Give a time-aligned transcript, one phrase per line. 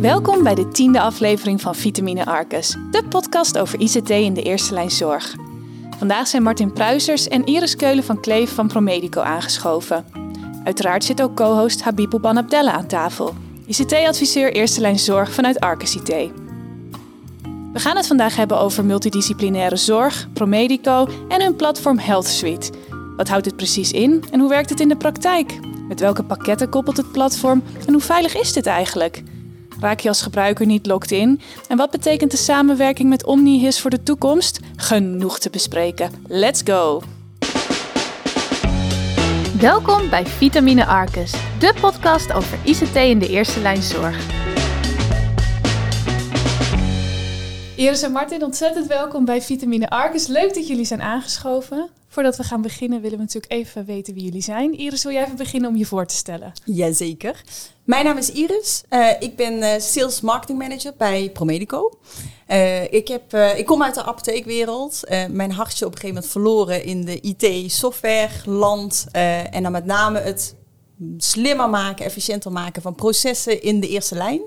[0.00, 4.74] Welkom bij de tiende aflevering van Vitamine Arcus, de podcast over ICT in de eerste
[4.74, 5.34] lijn zorg.
[5.98, 10.04] Vandaag zijn Martin Pruisers en Iris Keulen van Kleef van Promedico aangeschoven.
[10.64, 13.34] Uiteraard zit ook co-host Habib Abdella aan tafel,
[13.66, 16.08] ICT-adviseur eerste lijn zorg vanuit Arcus IT.
[17.72, 22.70] We gaan het vandaag hebben over multidisciplinaire zorg, Promedico en hun platform Health Suite.
[23.16, 25.58] Wat houdt het precies in en hoe werkt het in de praktijk?
[25.88, 29.22] Met welke pakketten koppelt het platform en hoe veilig is dit eigenlijk?
[29.80, 31.40] Raak je als gebruiker niet locked in?
[31.68, 34.60] En wat betekent de samenwerking met OmniHis voor de toekomst?
[34.76, 36.10] Genoeg te bespreken.
[36.26, 37.02] Let's go!
[39.58, 44.26] Welkom bij Vitamine Arcus, de podcast over ICT in de eerste lijn zorg.
[47.76, 50.26] Iris en Martin, ontzettend welkom bij Vitamine Arcus.
[50.26, 51.88] Leuk dat jullie zijn aangeschoven.
[52.12, 54.78] Voordat we gaan beginnen willen we natuurlijk even weten wie jullie zijn.
[54.78, 56.52] Iris, wil jij even beginnen om je voor te stellen?
[56.64, 57.42] Jazeker.
[57.84, 58.82] Mijn naam is Iris.
[58.90, 61.98] Uh, ik ben uh, Sales Marketing Manager bij Promedico.
[62.48, 65.00] Uh, ik, heb, ik kom uit de apotheekwereld.
[65.30, 69.06] mijn hartje op een gegeven moment verloren in de IT-software land.
[69.12, 70.54] en dan met name het
[71.16, 74.40] slimmer maken, efficiënter maken van processen in de eerste lijn.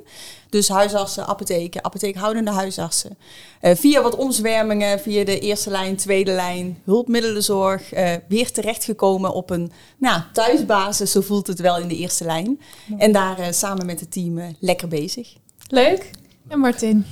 [0.49, 3.17] Dus huisartsen, apotheken, apotheekhoudende huisartsen.
[3.61, 9.49] Uh, via wat omzwermingen, via de eerste lijn, tweede lijn, hulpmiddelenzorg, uh, weer terechtgekomen op
[9.49, 12.59] een nou, thuisbasis, zo voelt het wel in de eerste lijn.
[12.97, 15.33] En daar uh, samen met het team lekker bezig.
[15.67, 16.09] Leuk.
[16.47, 17.05] En Martin?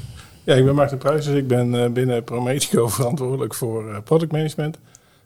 [0.43, 1.35] Ja, ik ben Martin Pruisers.
[1.35, 4.77] Ik ben binnen Prometico verantwoordelijk voor product management.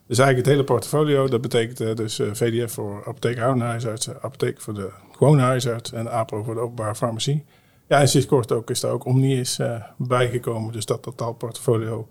[0.07, 1.27] Dus eigenlijk het hele portfolio.
[1.27, 6.53] Dat betekent dus VDF voor apotheekhoudende huisartsen, apotheek voor de gewone huisarts en APRO voor
[6.53, 7.45] de openbare farmacie.
[7.87, 10.73] Ja, en sinds kort ook is er ook Omnius uh, bijgekomen.
[10.73, 12.07] Dus dat totaalportfolio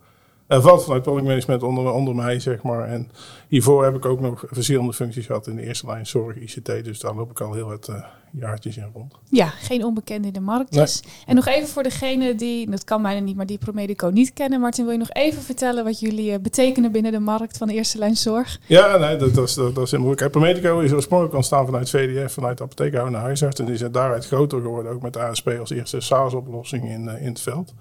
[0.48, 2.89] uh, valt vanuit product management onder, onder mij, zeg maar.
[2.89, 3.11] En
[3.48, 6.67] hiervoor heb ik ook nog verschillende functies gehad in de eerste lijn zorg, ICT.
[6.84, 9.15] Dus daar loop ik al heel wat uh, jaartjes in rond.
[9.28, 11.03] Ja, geen onbekende in de markt dus.
[11.27, 14.61] En nog even voor degene die, dat kan bijna niet, maar die Promedico niet kennen.
[14.61, 17.75] Martin, wil je nog even vertellen wat jullie uh, betekenen binnen de markt van de
[17.75, 18.59] eerste lijn zorg?
[18.66, 20.31] Ja, nee, dat, dat, is, dat, dat is moeilijk.
[20.31, 23.61] Promedico is oorspronkelijk ontstaan vanuit VDF, vanuit de apotheekhoudende huisarts.
[23.61, 27.41] En die zijn daaruit groter geworden, ook met ASP als eerste SaaS-oplossing in, in het
[27.41, 27.75] veld.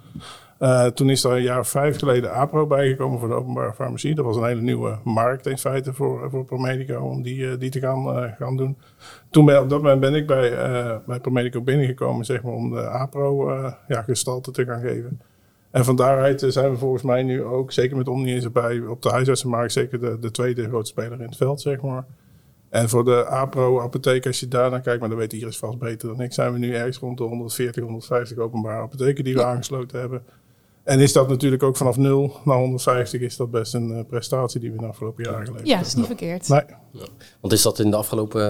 [0.64, 4.16] Uh, toen is er een jaar of vijf geleden APRO bijgekomen voor de openbare farmacie.
[4.16, 7.70] Dat was een hele nieuwe markt in feite voor, voor Promedico om die, uh, die
[7.70, 8.78] te gaan, gaan doen.
[9.30, 10.50] Toen ben, op dat moment ben ik bij,
[11.06, 13.52] bij Promedico binnengekomen zeg maar, om de APRO
[13.88, 15.22] ja, gestalte te gaan geven.
[15.72, 19.10] En van daaruit zijn we volgens mij nu ook, zeker met Omni erbij, op de
[19.10, 22.06] huisartsenmarkt zeker de, de tweede grote speler in het veld, zeg maar.
[22.70, 26.08] En voor de APRO-apotheek, als je daar naar kijkt, maar dat weet Iris vast beter
[26.08, 30.00] dan ik, zijn we nu ergens rond de 140, 150 openbare apotheken die we aangesloten
[30.00, 30.24] hebben.
[30.84, 34.60] En is dat natuurlijk ook vanaf 0 naar 150 is dat best een uh, prestatie
[34.60, 36.48] die we de afgelopen jaren geleverd Ja, dat is niet verkeerd.
[36.48, 36.62] Nee.
[36.92, 37.06] Ja.
[37.40, 38.42] Want is dat in de afgelopen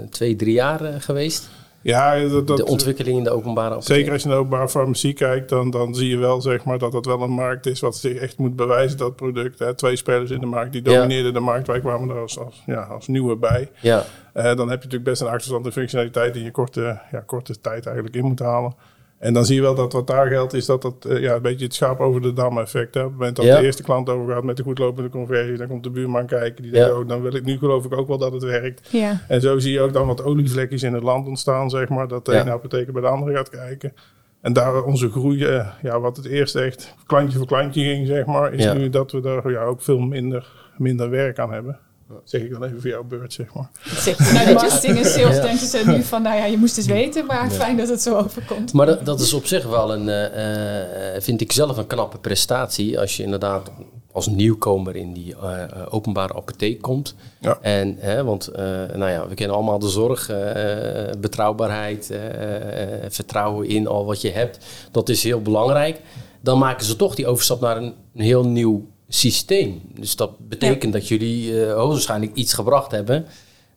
[0.00, 1.48] uh, twee, drie jaar uh, geweest?
[1.82, 3.96] Ja, dat, dat, de ontwikkeling in de openbare apotheek.
[3.96, 6.78] Zeker als je naar de openbare farmacie kijkt, dan, dan zie je wel zeg maar,
[6.78, 9.58] dat dat wel een markt is wat zich echt moet bewijzen, dat product.
[9.58, 9.74] Hè.
[9.74, 11.38] Twee spelers in de markt, die domineerden ja.
[11.38, 11.66] de markt.
[11.66, 13.70] Wij kwamen er als, als, ja, als nieuwe bij.
[13.80, 14.04] Ja.
[14.34, 17.60] Uh, dan heb je natuurlijk best een achterstand in functionaliteit die je korte, ja, korte
[17.60, 18.74] tijd eigenlijk in moet halen.
[19.18, 21.42] En dan zie je wel dat wat daar geldt, is dat dat uh, ja, een
[21.42, 22.94] beetje het schaap over de dam effect.
[22.94, 23.00] Hè.
[23.00, 23.56] Op het moment dat ja.
[23.56, 26.62] de eerste klant overgaat met de goedlopende conversie, dan komt de buurman kijken.
[26.62, 28.88] Die denkt, oh, dan wil ik nu geloof ik ook wel dat het werkt.
[28.92, 29.20] Ja.
[29.28, 32.08] En zo zie je ook dan wat olievlekjes in het land ontstaan, zeg maar.
[32.08, 33.92] Dat de ene apotheker bij de andere gaat kijken.
[34.40, 38.26] En daar onze groei, uh, ja, wat het eerst echt klantje voor klantje ging, zeg
[38.26, 40.46] maar, is nu dat we daar ja, ook veel minder,
[40.76, 41.78] minder werk aan hebben.
[42.24, 43.70] Zeg ik dan even voor jouw beurt, zeg maar.
[43.84, 45.42] Dat zeg je nou, de marketing en sales ja.
[45.42, 47.50] denken ze nu van, nou ja, je moest eens weten, maar ja.
[47.50, 48.72] fijn dat het zo overkomt.
[48.72, 53.00] Maar dat, dat is op zich wel een, uh, vind ik zelf een knappe prestatie,
[53.00, 53.70] als je inderdaad
[54.12, 57.14] als nieuwkomer in die uh, openbare apotheek komt.
[57.40, 57.58] Ja.
[57.60, 58.50] En, hè, want
[58.94, 60.30] nou ja, we kennen allemaal de zorg,
[61.20, 62.12] betrouwbaarheid,
[63.08, 64.58] vertrouwen in al wat je hebt.
[64.90, 66.00] Dat is heel belangrijk.
[66.40, 69.80] Dan maken ze toch die overstap naar een, een heel nieuw systeem.
[69.94, 70.98] Dus dat betekent ja.
[70.98, 73.26] dat jullie uh, hoogstwaarschijnlijk iets gebracht hebben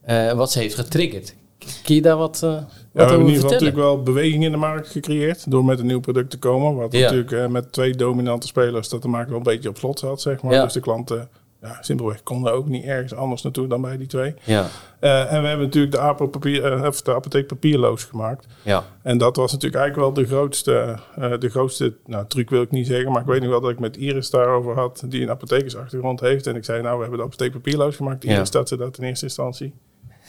[0.10, 1.36] uh, wat ze heeft getriggerd.
[1.84, 4.52] Kun je daar wat, uh, ja, we hebben in ieder geval natuurlijk wel beweging in
[4.52, 6.76] de markt gecreëerd door met een nieuw product te komen.
[6.76, 7.00] Wat ja.
[7.12, 10.42] natuurlijk met twee dominante spelers dat de markt wel een beetje op slot zat, zeg
[10.42, 10.54] maar.
[10.54, 10.64] Ja.
[10.64, 11.30] Dus de klanten
[11.62, 14.34] ja, simpelweg konden ook niet ergens anders naartoe dan bij die twee.
[14.44, 14.68] Ja.
[15.00, 18.48] Uh, en we hebben natuurlijk de, Apo papier, uh, de apotheek papierloos gemaakt.
[18.62, 18.84] Ja.
[19.02, 22.72] En dat was natuurlijk eigenlijk wel de grootste, uh, de grootste nou, truc wil ik
[22.72, 25.30] niet zeggen, maar ik weet nog wel dat ik met Iris daarover had, die een
[25.30, 26.48] apothekersachtergrond heeft.
[26.48, 28.24] En ik zei, nou, we hebben de apotheek papierloos gemaakt.
[28.24, 28.60] Iris ja.
[28.60, 29.74] dat ze dat in eerste instantie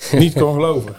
[0.12, 0.94] niet kon geloven.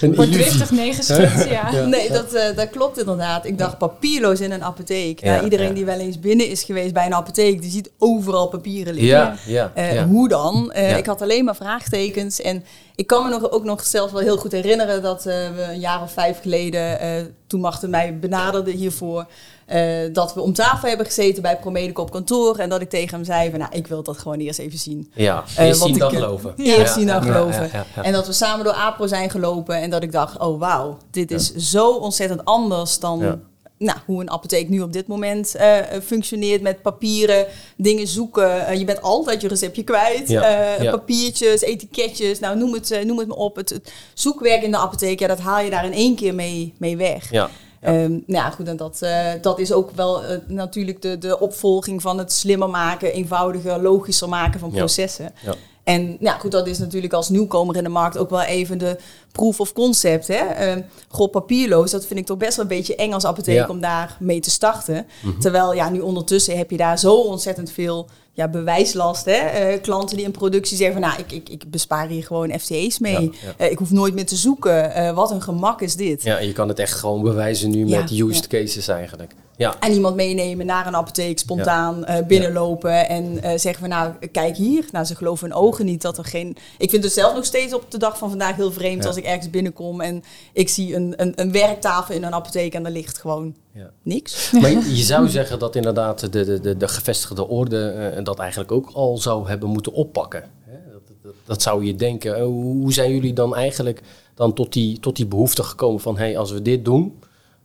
[0.00, 0.14] Nee.
[0.16, 1.70] Wordt driftig neergeschud, ja.
[1.70, 1.84] ja.
[1.84, 3.46] Nee, dat, uh, dat klopt inderdaad.
[3.46, 5.20] Ik dacht papierloos in een apotheek.
[5.20, 5.74] Ja, nou, iedereen ja.
[5.74, 9.10] die wel eens binnen is geweest bij een apotheek, die ziet overal papieren liggen.
[9.10, 10.72] Ja, ja, uh, hoe dan?
[10.76, 14.20] Uh, ik had alleen maar vraagtekens en Ik kan me nog, ook nog zelf wel
[14.20, 18.18] heel goed herinneren dat eh, we een jaar of vijf geleden, uh, toen Marten mij
[18.18, 19.26] benaderde hiervoor,
[19.72, 22.58] uh, dat we om tafel hebben gezeten bij Promedico op kantoor.
[22.58, 25.10] En dat ik tegen hem zei van, nou, ik wil dat gewoon eerst even zien.
[25.14, 26.54] Ja, eerst zien dan geloven.
[26.56, 27.70] Eerst zien dan geloven.
[28.02, 31.30] En dat we samen door APRO zijn gelopen en dat ik dacht, oh wauw, dit
[31.30, 33.40] is zo ontzettend anders dan
[33.78, 38.56] nou, hoe een apotheek nu op dit moment uh, functioneert met papieren, dingen zoeken.
[38.56, 40.28] Uh, je bent altijd je receptje kwijt.
[40.28, 43.56] Ja, uh, Papiertjes, etiketjes, nou noem het, noem het maar op.
[43.56, 46.74] Het, het, zoekwerk in de apotheek, ja, dat haal je daar in één keer mee,
[46.78, 47.30] mee weg.
[47.30, 47.50] Ja.
[47.86, 49.06] Um, nou ja, goed, en dat,
[49.40, 54.60] dat is ook wel natuurlijk de, de opvolging van het slimmer maken, eenvoudiger, logischer maken
[54.60, 55.32] van processen.
[55.44, 55.54] Ja.
[55.88, 58.98] En ja, goed, dat is natuurlijk als nieuwkomer in de markt ook wel even de
[59.32, 60.28] proof of concept.
[60.28, 60.76] Hè?
[60.76, 64.16] Uh, papierloos, dat vind ik toch best wel een beetje eng als apotheek om daar
[64.20, 65.06] mee te starten.
[65.22, 65.40] Mhm.
[65.40, 69.24] Terwijl ja, nu ondertussen heb je daar zo ontzettend veel ja, bewijslast.
[69.24, 69.72] Hè?
[69.72, 72.98] Uh, klanten die in productie zeggen van nou, ik, ik, ik bespaar hier gewoon FTE's
[72.98, 73.30] mee.
[73.60, 74.92] Uh, ik hoef nooit meer te zoeken.
[74.96, 76.22] Uh, wat een gemak is dit.
[76.22, 79.34] Ja, je kan het echt gewoon bewijzen nu met used cases eigenlijk.
[79.58, 79.76] Ja.
[79.80, 82.22] En iemand meenemen naar een apotheek, spontaan ja.
[82.22, 84.84] binnenlopen en zeggen van nou, kijk hier.
[84.92, 86.56] Nou, ze geloven hun ogen niet dat er geen...
[86.78, 89.24] Ik vind het zelf nog steeds op de dag van vandaag heel vreemd als ik
[89.24, 90.22] ergens binnenkom en
[90.52, 93.54] ik zie een, een, een werktafel in een apotheek en daar ligt gewoon
[94.02, 94.50] niks.
[94.60, 98.72] Maar je, zou zeggen dat inderdaad de, de, de, de gevestigde orde uh, dat eigenlijk
[98.72, 100.50] ook al zou hebben moeten oppakken.
[100.92, 102.40] Dat, dat, dat, zou je denken.
[102.42, 104.02] Hoe zijn jullie dan eigenlijk
[104.34, 107.18] dan tot die, tot die behoefte gekomen van hey, als we dit doen,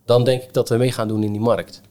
[0.05, 1.81] dan denk ik dat we mee gaan doen in die markt?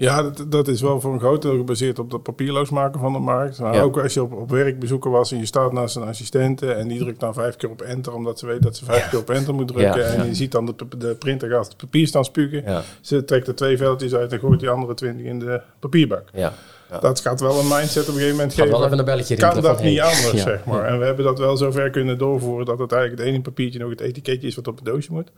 [0.00, 3.12] Ja, dat, dat, is wel voor een groot deel gebaseerd op het papierloos maken van
[3.12, 3.58] de markt.
[3.58, 6.88] Maar ook als je op, op werkbezoeken was en je staat naast een assistente en
[6.88, 9.30] die drukt dan vijf keer op enter, omdat ze weet dat ze vijf keer op
[9.30, 10.06] enter moet drukken.
[10.06, 12.82] En je ziet dan de, de printer gaat het papier staan spugen.
[13.00, 16.28] Ze trekt er twee veldjes uit en gooit die andere twintig in de papierbak.
[16.32, 16.52] Ja.
[17.00, 18.70] Dat gaat wel een mindset op een gegeven moment geven.
[18.70, 20.84] Wel even een belletje kan dat niet anders, zeg maar.
[20.84, 23.90] En we hebben dat wel zover kunnen doorvoeren dat het eigenlijk het ene papiertje nog
[23.90, 25.30] het etiketje is wat op het doosje moet.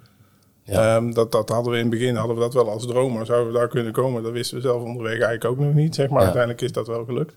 [0.65, 0.97] Ja.
[0.97, 3.27] Ehm, dat, dat hadden we in het begin hadden we dat wel als droom, maar
[3.27, 5.95] zouden we daar kunnen komen, dat wisten we zelf onderweg eigenlijk ook nog niet.
[5.95, 6.23] Zeg maar.
[6.23, 7.35] Uiteindelijk is dat wel gelukt.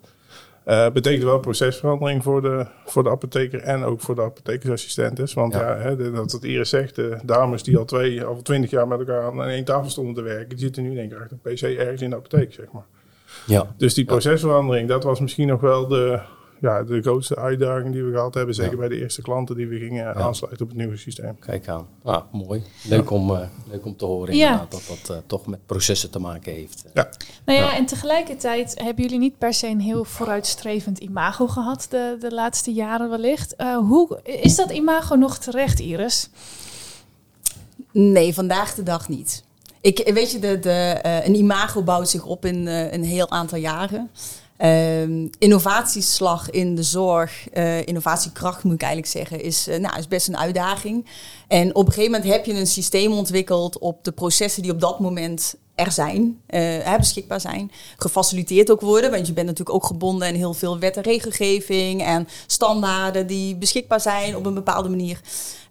[0.68, 5.34] Uh, betekent wel procesverandering voor de, voor de apotheker en ook voor de apothekersassistentes.
[5.34, 8.88] Want ja, hè, dat wat Iris zegt, de dames die al twee of twintig jaar
[8.88, 11.54] met elkaar aan één tafel stonden te werken, die zitten nu denk ik achter een
[11.54, 12.86] pc ergens in de apotheek, zeg maar.
[13.46, 13.74] Ja.
[13.78, 16.20] Dus die procesverandering, dat was misschien nog wel de,
[16.60, 18.56] ja, de grootste uitdaging die we gehad hebben.
[18.56, 21.40] Zeker bij de eerste klanten die we gingen aansluiten op het nieuwe systeem.
[21.40, 21.88] Kijk aan.
[22.04, 22.64] Ah, mooi.
[22.84, 26.20] Leuk, om, uh, leuk om te horen inderdaad, dat dat uh, toch met processen te
[26.20, 26.86] maken heeft.
[26.94, 27.10] Ja.
[27.46, 32.18] Nou ja, en tegelijkertijd hebben jullie niet per se een heel vooruitstrevend imago gehad de,
[32.20, 33.54] de laatste jaren wellicht.
[33.58, 36.30] Uh, hoe is dat imago nog terecht, Iris?
[37.92, 39.44] Nee, vandaag de dag niet.
[39.82, 44.10] Ik, weet je, de, de, een imago bouwt zich op in een heel aantal jaren.
[44.58, 50.08] Uh, innovatieslag in de zorg, uh, innovatiekracht moet ik eigenlijk zeggen, is, uh, nou, is
[50.08, 51.06] best een uitdaging.
[51.48, 54.80] En op een gegeven moment heb je een systeem ontwikkeld op de processen die op
[54.80, 59.12] dat moment er zijn, uh, beschikbaar zijn, gefaciliteerd ook worden.
[59.12, 63.56] Want je bent natuurlijk ook gebonden aan heel veel wet en regelgeving en standaarden die
[63.56, 65.20] beschikbaar zijn op een bepaalde manier.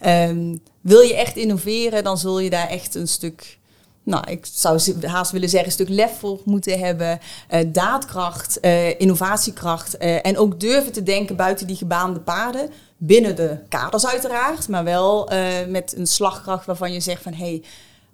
[0.06, 3.58] Um, wil je echt innoveren, dan zul je daar echt een stuk
[4.04, 7.20] nou, ik zou haast willen zeggen, een stuk lef moeten hebben.
[7.50, 10.02] Uh, daadkracht, uh, innovatiekracht.
[10.02, 12.70] Uh, en ook durven te denken buiten die gebaande paden.
[12.96, 14.68] Binnen de kaders uiteraard.
[14.68, 15.30] Maar wel
[15.68, 17.32] met een slagkracht waarvan je zegt van...
[17.32, 17.62] Hey,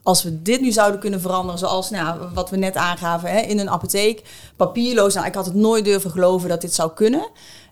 [0.03, 3.59] als we dit nu zouden kunnen veranderen, zoals nou, wat we net aangaven hè, in
[3.59, 4.23] een apotheek,
[4.57, 5.15] papierloos.
[5.15, 7.29] Nou, ik had het nooit durven geloven dat dit zou kunnen.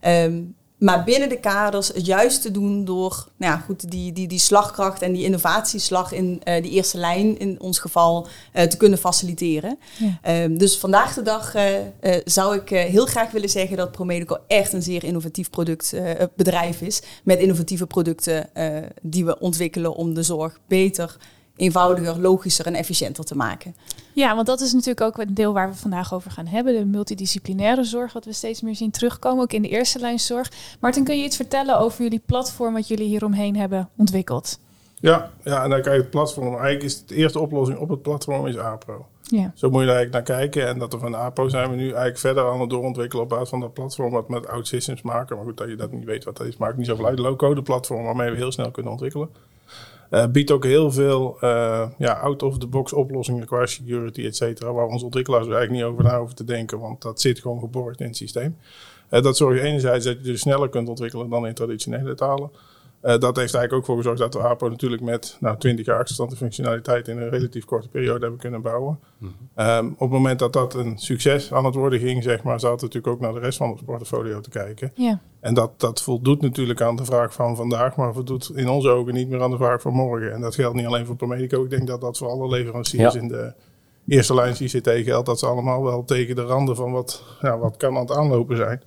[0.07, 4.39] Um, maar binnen de kaders het juiste doen door nou ja, goed, die, die, die
[4.39, 8.99] slagkracht en die innovatieslag in uh, die eerste lijn, in ons geval, uh, te kunnen
[8.99, 9.79] faciliteren.
[10.23, 10.43] Ja.
[10.43, 11.63] Um, dus vandaag de dag uh,
[12.25, 15.95] zou ik heel graag willen zeggen dat Promedico echt een zeer innovatief product,
[16.37, 17.03] bedrijf is.
[17.23, 18.51] Met innovatieve producten
[19.03, 21.17] die we ontwikkelen om de zorg beter
[21.59, 23.75] eenvoudiger, logischer en efficiënter te maken.
[24.13, 26.75] Ja, want dat is natuurlijk ook een deel waar we vandaag over gaan hebben.
[26.75, 30.51] De multidisciplinaire zorg, wat we steeds meer zien terugkomen, ook in de eerste lijn zorg.
[30.81, 34.59] Martin, kun je iets vertellen over jullie platform wat jullie hieromheen hebben ontwikkeld?
[35.01, 36.47] Ja, ja en dan kijk je het platform.
[36.47, 39.07] Eigenlijk is de eerste oplossing op het platform is APRO.
[39.23, 39.53] Ja.
[39.55, 40.69] Zo moet je er eigenlijk naar kijken.
[40.69, 43.49] En dat er van APO zijn we nu eigenlijk verder aan het doorontwikkelen op basis
[43.49, 45.37] van dat platform wat met OutSystems maken.
[45.37, 47.19] Maar goed, dat je dat niet weet wat dat is, maakt niet zoveel uit.
[47.19, 49.29] Low-code platform waarmee we heel snel kunnen ontwikkelen.
[50.11, 55.05] Uh, biedt ook heel veel uh, ja, out-of-the-box oplossingen qua security, et cetera, waar onze
[55.05, 58.17] ontwikkelaars eigenlijk niet over na hoeven te denken, want dat zit gewoon geborgd in het
[58.17, 58.57] systeem.
[59.11, 62.51] Uh, dat zorgt enerzijds dat je dus sneller kunt ontwikkelen dan in traditionele talen.
[63.01, 66.31] Dat heeft eigenlijk ook voor gezorgd dat we APO natuurlijk met nou, 20 jaar achterstand
[66.31, 68.99] en functionaliteit in een relatief korte periode hebben kunnen bouwen.
[69.19, 69.33] Mhm.
[69.55, 72.77] Ehm, op het moment dat dat een succes aan het worden ging, zeg maar, zaten
[72.79, 74.93] we natuurlijk ook naar de rest van ons portfolio te kijken.
[74.95, 75.21] Ja.
[75.41, 79.15] En dat, dat voldoet natuurlijk aan de vraag van vandaag, maar voldoet in onze ogen
[79.15, 80.33] niet meer aan de vraag van morgen.
[80.33, 81.65] En dat geldt niet alleen voor Promedico.
[81.65, 83.53] Ik denk dat dat voor alle leveranciers in de
[84.07, 85.27] eerste lijn ICT geldt.
[85.27, 88.57] Dat ze allemaal wel tegen de randen van wat, ja, wat kan aan het aanlopen
[88.57, 88.83] zijn.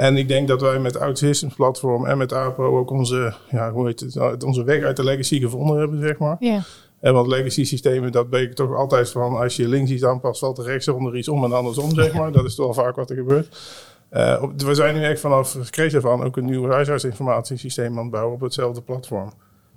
[0.00, 3.86] En ik denk dat wij met OutSystems platform en met APO ook onze, ja, hoe
[3.86, 6.36] heet het, onze weg uit de legacy gevonden hebben, zeg maar.
[6.38, 6.62] Ja.
[7.00, 10.40] En want legacy systemen, dat ben ik toch altijd van, als je links iets aanpast,
[10.40, 12.32] valt er rechts onder iets om en andersom, zeg maar.
[12.32, 13.58] Dat is toch wel vaak wat er gebeurt.
[14.12, 18.34] Uh, we zijn nu echt vanaf Crees van ook een nieuw huisartsinformatiesysteem aan het bouwen
[18.34, 19.32] op hetzelfde platform.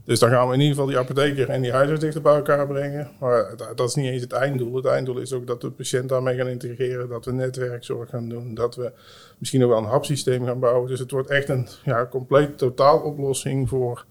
[0.05, 2.67] Dus dan gaan we in ieder geval die apotheker en die huisarts dichter bij elkaar
[2.67, 3.09] brengen.
[3.19, 4.75] Maar dat is niet eens het einddoel.
[4.75, 7.09] Het einddoel is ook dat we de patiënt daarmee gaan integreren.
[7.09, 8.53] Dat we netwerkzorg gaan doen.
[8.53, 8.91] Dat we
[9.37, 10.89] misschien ook wel een hubsysteem gaan bouwen.
[10.89, 14.05] Dus het wordt echt een ja, compleet totaaloplossing voor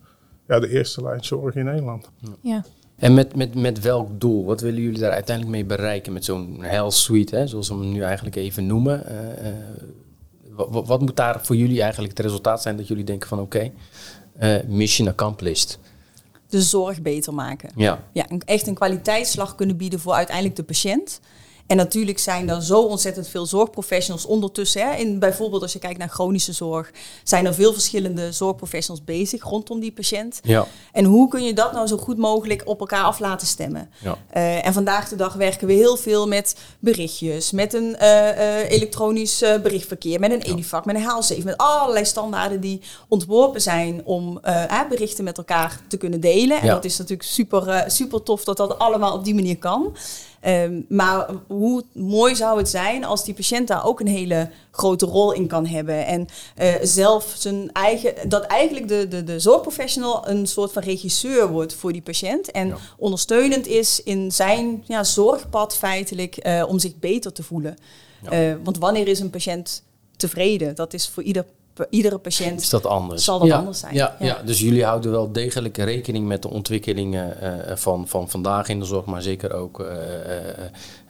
[0.48, 2.10] ja, de eerste lijn zorg in Nederland.
[2.40, 2.64] Ja.
[2.96, 4.44] En met, met, met welk doel?
[4.44, 7.92] Wat willen jullie daar uiteindelijk mee bereiken met zo'n health suite, hè, zoals we hem
[7.92, 9.02] nu eigenlijk even noemen?
[9.08, 9.54] Uh, uh,
[10.50, 13.56] wat, wat, moet daar voor jullie eigenlijk het resultaat zijn dat jullie denken van oké,
[13.56, 13.72] okay,
[14.66, 15.78] mission accomplished?
[16.48, 17.70] De zorg beter maken.
[17.76, 18.04] Ja.
[18.12, 18.26] ja.
[18.44, 21.20] Echt een kwaliteitsslag kunnen bieden voor uiteindelijk de patiënt.
[21.66, 24.90] En natuurlijk zijn er zo ontzettend veel zorgprofessionals ondertussen.
[24.90, 24.96] Hè.
[24.96, 26.90] In, bijvoorbeeld als je kijkt naar chronische zorg,
[27.24, 30.40] zijn er veel verschillende zorgprofessionals bezig rondom die patiënt.
[30.42, 30.66] Ja.
[30.92, 33.90] En hoe kun je dat nou zo goed mogelijk op elkaar af laten stemmen?
[33.98, 34.18] Ja.
[34.36, 38.70] Uh, en vandaag de dag werken we heel veel met berichtjes, met een uh, uh,
[38.70, 44.40] elektronisch berichtverkeer, met een EDIFAC, met een HL7, met allerlei standaarden die ontworpen zijn om
[44.88, 46.60] berichten met elkaar te kunnen delen.
[46.60, 49.96] En dat is natuurlijk super, super tof dat dat allemaal op die manier kan.
[50.42, 55.06] Ehm, maar hoe mooi zou het zijn als die patiënt daar ook een hele grote
[55.06, 56.06] rol in kan hebben.
[56.06, 56.28] En
[56.60, 61.74] uh, zelf zijn eigen, dat eigenlijk de, de, de zorgprofessional een soort van regisseur wordt
[61.74, 62.50] voor die patiënt.
[62.50, 67.76] En ondersteunend is in zijn ja, zorgpad feitelijk uh, om zich beter te voelen.
[68.32, 69.82] Uh, want wanneer is een patiënt
[70.16, 70.74] tevreden?
[70.74, 71.44] Dat is voor ieder
[71.90, 73.24] iedere patiënt is dat anders.
[73.24, 73.94] zal dat anders zijn.
[73.94, 78.68] Ja, ja, dus jullie houden wel degelijk rekening met de ontwikkelingen uh, van, van vandaag
[78.68, 79.86] in de zorg, maar zeker ook uh,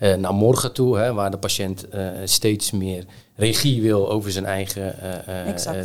[0.00, 1.86] uh, naar morgen toe, hè, waar de patiënt
[2.24, 3.04] steeds meer
[3.36, 4.94] regie wil over zijn eigen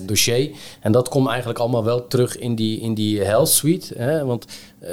[0.05, 0.51] dossier.
[0.81, 3.93] En dat komt eigenlijk allemaal wel terug in die, in die health suite.
[3.97, 4.45] Hè, want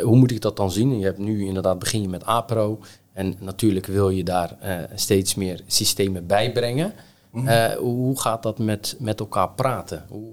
[0.03, 0.99] hoe moet ik dat dan zien?
[0.99, 2.79] Je hebt nu inderdaad begin je met APRO.
[3.13, 4.57] En natuurlijk wil je daar
[4.95, 6.93] steeds meer systemen bij brengen.
[7.35, 7.49] Mhm.
[7.49, 10.05] Eh, hoe gaat dat met, met elkaar praten?
[10.09, 10.33] Hoe,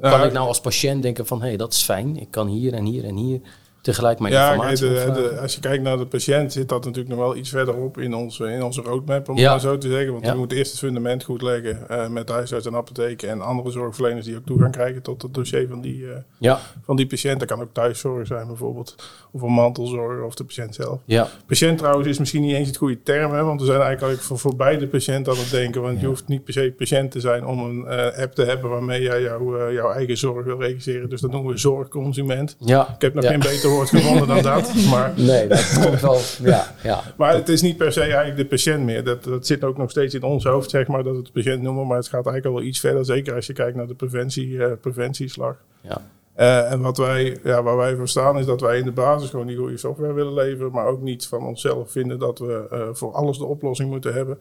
[0.00, 2.72] kan ik nou als patiënt denken van hé, hey, dat is fijn, ik kan hier
[2.72, 3.40] en hier en hier
[3.86, 7.24] tegelijk mijn ja, informatie de, als je kijkt naar de patiënt, zit dat natuurlijk nog
[7.24, 10.12] wel iets verderop in onze, in onze roadmap, om het zo te zeggen.
[10.12, 13.70] Want we moeten eerst het fundament goed leggen uh, met huisarts en apotheken en andere
[13.70, 16.60] zorgverleners die ook toegang krijgen tot het dossier van die, uh, ja.
[16.84, 17.38] van die patiënt.
[17.38, 18.94] Dat kan ook thuiszorg zijn bijvoorbeeld,
[19.30, 21.00] of een mantelzorg of de patiënt zelf.
[21.04, 21.28] Ja.
[21.46, 24.38] Patiënt trouwens is misschien niet eens het goede term, hè, want we zijn eigenlijk voor,
[24.38, 25.82] voor beide patiënten aan het denken.
[25.82, 28.70] Want je hoeft niet per se patiënt te zijn om een uh, app te hebben
[28.70, 31.08] waarmee jij jou, jouw eigen zorg wil registreren.
[31.08, 32.56] Dus dat noemen we zorgconsument.
[32.58, 32.88] Ja.
[32.94, 34.74] Ik heb nog geen beter woord gevonden dan dat.
[34.90, 36.18] Maar, nee, dat komt wel.
[36.42, 37.02] Ja, ja.
[37.16, 39.04] Maar het is niet per se eigenlijk de patiënt meer.
[39.04, 41.62] Dat, dat zit ook nog steeds in ons hoofd, zeg maar, dat het de patiënt
[41.62, 41.86] noemen.
[41.86, 43.04] Maar het gaat eigenlijk al wel iets verder.
[43.04, 45.56] Zeker als je kijkt naar de preventie, uh, preventieslag.
[45.80, 46.02] Ja.
[46.36, 49.30] Uh, en wat wij, ja, waar wij voor staan is dat wij in de basis
[49.30, 52.88] gewoon die goede software willen leveren, maar ook niet van onszelf vinden dat we uh,
[52.92, 54.38] voor alles de oplossing moeten hebben.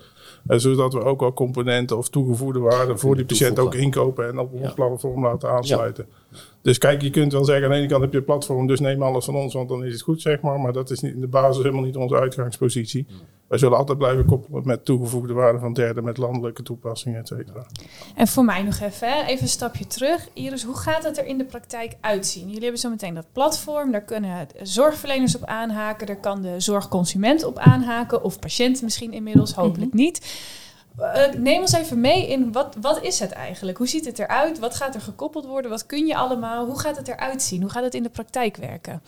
[0.48, 4.40] Uh, zodat we ook wel componenten of toegevoegde waarden voor die patiënt ook inkopen en
[4.40, 4.74] op ons ja.
[4.74, 6.06] platform laten aansluiten.
[6.30, 6.38] Ja.
[6.66, 8.80] Dus kijk, je kunt wel zeggen aan de ene kant heb je een platform, dus
[8.80, 10.60] neem alles van ons, want dan is het goed, zeg maar.
[10.60, 13.06] Maar dat is niet, in de basis helemaal niet onze uitgangspositie.
[13.48, 17.66] Wij zullen altijd blijven koppelen met toegevoegde waarde van derden, met landelijke toepassingen, et cetera.
[18.16, 20.28] En voor mij nog even, hè, even een stapje terug.
[20.34, 22.46] Iris, hoe gaat het er in de praktijk uitzien?
[22.46, 27.44] Jullie hebben zo meteen dat platform, daar kunnen zorgverleners op aanhaken, daar kan de zorgconsument
[27.44, 30.02] op aanhaken, of patiënt misschien inmiddels, hopelijk mhm.
[30.02, 30.22] niet.
[31.00, 33.78] Uh, neem ons even mee in wat, wat is het eigenlijk?
[33.78, 34.60] Hoe ziet het eruit?
[34.60, 35.72] Wat gaat er gekoppeld worden?
[35.72, 36.66] Wat kun je allemaal?
[36.66, 37.62] Hoe gaat het eruit zien?
[37.62, 39.02] Hoe gaat het in de praktijk werken?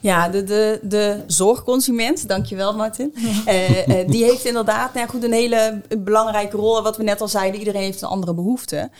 [0.00, 5.32] Ja, de, de, de zorgconsument, dankjewel Martin, uh, uh, die heeft inderdaad nou goed, een
[5.32, 6.82] hele belangrijke rol.
[6.82, 8.90] Wat we net al zeiden, iedereen heeft een andere behoefte.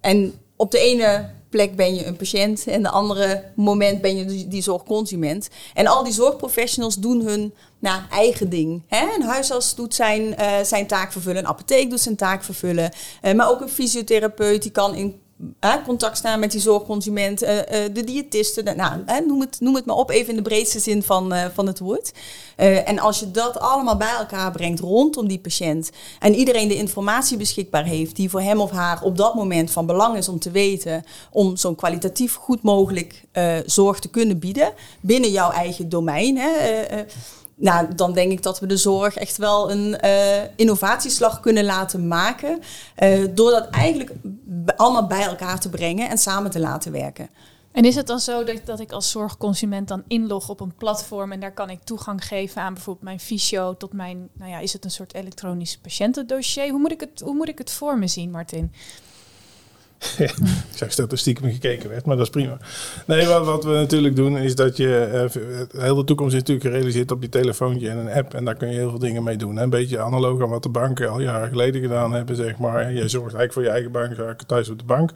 [0.00, 4.48] en op de ene plek ben je een patiënt en de andere moment ben je
[4.48, 5.48] die zorgconsument.
[5.74, 8.82] En al die zorgprofessionals doen hun nou, eigen ding.
[8.86, 9.14] Hè?
[9.14, 13.32] Een huisarts doet zijn, uh, zijn taak vervullen, een apotheek doet zijn taak vervullen, uh,
[13.32, 15.20] maar ook een fysiotherapeut die kan in
[15.84, 17.48] contact staan met die zorgconsument, uh,
[17.92, 21.02] de diëtisten, de, nou, noem, het, noem het maar op, even in de breedste zin
[21.02, 22.12] van, van het woord.
[22.56, 27.36] en als je dat allemaal bij elkaar brengt rondom die patiënt en iedereen de informatie
[27.36, 30.50] beschikbaar heeft die voor hem of haar op dat moment van belang is om te
[30.50, 33.24] weten, om zo'n kwalitatief goed mogelijk
[33.66, 36.36] zorg te kunnen bieden binnen jouw eigen domein.
[36.36, 36.56] Hè,
[37.60, 42.08] nou, dan denk ik dat we de zorg echt wel een uh, innovatieslag kunnen laten
[42.08, 42.60] maken.
[43.02, 44.12] Uh, door dat eigenlijk
[44.76, 47.30] allemaal bij elkaar te brengen en samen te laten werken.
[47.72, 51.32] En is het dan zo dat, dat ik als zorgconsument dan inlog op een platform
[51.32, 54.72] en daar kan ik toegang geven aan bijvoorbeeld mijn fysio tot mijn, nou ja, is
[54.72, 56.70] het een soort elektronisch patiëntendossier?
[56.70, 58.72] Hoe moet ik het, hoe moet ik het voor me zien, Martin?
[60.18, 60.34] ik
[60.74, 62.58] zag statistieken gekeken werd, maar dat is prima.
[63.06, 65.28] Nee, wat, wat we natuurlijk doen is dat je...
[65.72, 68.34] Uh, heel de toekomst is natuurlijk gerealiseerd op je telefoontje en een app.
[68.34, 69.56] En daar kun je heel veel dingen mee doen.
[69.56, 72.92] Een beetje analoog aan wat de banken al jaren geleden gedaan hebben, zeg maar.
[72.92, 75.10] Je zorgt eigenlijk voor je eigen bank, thuis op de bank.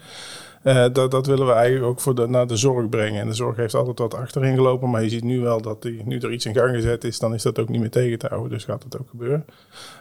[0.64, 3.20] Uh, dat, dat willen we eigenlijk ook voor naar de zorg brengen.
[3.20, 4.90] En de zorg heeft altijd wat achterin gelopen.
[4.90, 7.34] Maar je ziet nu wel dat die, nu er iets in gang gezet is, dan
[7.34, 8.50] is dat ook niet meer tegen te houden.
[8.50, 9.44] Dus gaat het ook gebeuren.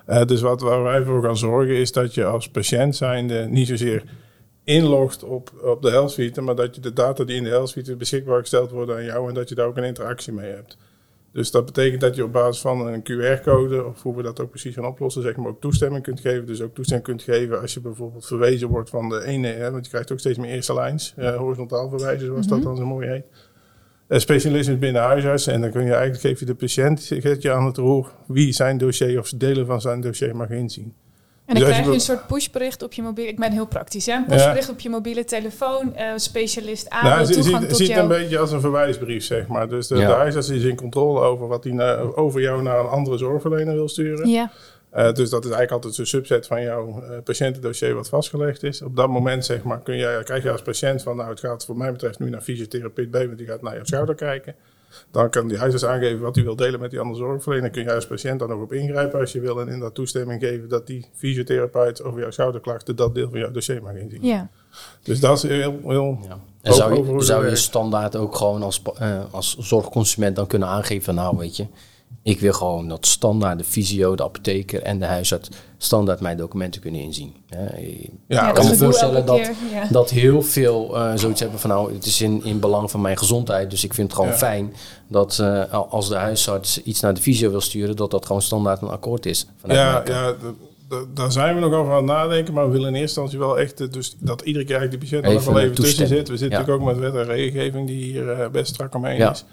[0.10, 3.68] Uh, dus wat waar wij voor gaan zorgen is dat je als patiënt zijnde niet
[3.68, 4.04] zozeer
[4.64, 8.40] inlogt op, op de Health maar dat je de data die in de Health beschikbaar
[8.40, 10.78] gesteld worden aan jou en dat je daar ook een interactie mee hebt.
[11.34, 14.50] Dus dat betekent dat je op basis van een QR-code, of hoe we dat ook
[14.50, 16.46] precies gaan oplossen, zeg maar ook toestemming kunt geven.
[16.46, 19.84] Dus ook toestemming kunt geven als je bijvoorbeeld verwezen wordt van de ene, hè, want
[19.86, 22.68] je krijgt ook steeds meer eerste lijns, uh, horizontaal verwijzen, zoals dat mhm.
[22.68, 23.26] dan zo mooi heet.
[24.08, 27.52] Uh, specialisme binnen huisarts en dan kun je eigenlijk, geef je de patiënt, zet je
[27.52, 30.94] aan het roer wie zijn dossier of delen van zijn dossier mag inzien.
[31.46, 33.30] En dan dus krijg je een soort pushbericht op je mobiele...
[33.30, 34.14] Ik ben heel praktisch, hè?
[34.14, 35.94] Een pushbericht op je mobiele telefoon.
[35.96, 39.70] Uh, specialist A nou, toegang ziet, tot ziet een beetje als een verwijsbrief, zeg maar.
[39.70, 40.08] Dus de, ja.
[40.08, 43.90] de huisarts is in controle over wat hij over jou naar een andere zorgverlener wil
[43.90, 44.30] sturen.
[44.30, 44.52] Ja.
[44.96, 48.82] Uh, dus dat is eigenlijk altijd een subset van jouw uh, patiëntendossier wat vastgelegd is.
[48.82, 51.16] Op dat moment zeg maar, kun jij, krijg je als patiënt van...
[51.16, 53.14] nou, het gaat voor mij betreft nu naar fysiotherapeut B...
[53.14, 54.56] want die gaat naar je schouder kijken.
[55.12, 57.70] Dan kan die huisarts aangeven wat hij wil delen met die andere zorgverlener.
[57.70, 59.62] kun je als patiënt dan nog op ingrijpen als je wil.
[59.62, 63.52] En in dat toestemming geven dat die fysiotherapeut over jouw schouderklachten dat deel van jouw
[63.52, 64.26] dossier mag inzien.
[64.26, 64.50] Ja.
[65.04, 66.40] Dus dat is heel, heel ja.
[66.62, 71.16] En zou je, zou je standaard ook gewoon als, uh, als zorgconsument dan kunnen aangeven,
[71.16, 71.68] nou weet je,
[72.24, 76.82] ik wil gewoon dat standaard de fysio, de apotheker en de huisarts standaard mijn documenten
[76.82, 77.34] kunnen inzien.
[78.28, 79.52] Ja, ik kan me voorstellen dat,
[79.90, 83.18] dat heel veel uh, zoiets hebben van nou, het is in, in belang van mijn
[83.18, 83.70] gezondheid.
[83.70, 84.74] Dus ik vind het gewoon fijn
[85.08, 88.82] dat uh, als de huisarts iets naar de fysio wil sturen, dat dat gewoon standaard
[88.82, 89.48] een akkoord is.
[89.68, 90.36] Ja, ja
[91.14, 92.54] daar zijn we nog over aan het nadenken.
[92.54, 95.20] Maar we willen in eerste instantie wel echt eh, dus dat iedere keer eigenlijk die
[95.20, 96.28] patiënt er nog wel even tussen zit.
[96.28, 99.46] We zitten natuurlijk ook met wet en regelgeving die hier best strak omheen is.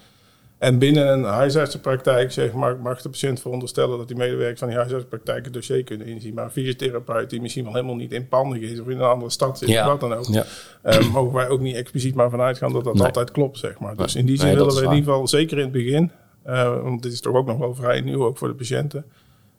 [0.61, 4.77] En binnen een huisartsenpraktijk zeg maar, mag de patiënt veronderstellen dat die medewerkers van die
[4.77, 6.35] huisartsenpraktijk het dossier kunnen inzien.
[6.35, 9.59] Maar een fysiotherapeut die misschien wel helemaal niet inpandig is of in een andere stad
[9.59, 9.87] zit, ja.
[9.87, 10.45] wat dan ook, ja.
[10.85, 13.59] uh, mogen wij ook niet expliciet maar vanuit gaan dat dat altijd klopt.
[13.59, 13.97] Zeg maar.
[13.97, 16.11] Dus in die zin willen we in ieder geval, zeker in het begin,
[16.47, 19.05] uh, want dit is toch ook nog wel vrij nieuw, ook voor de patiënten,